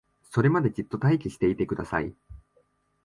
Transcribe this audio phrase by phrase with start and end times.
[0.31, 2.15] それまでじっと待機していてください